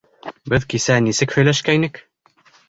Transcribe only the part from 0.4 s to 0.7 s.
Беҙ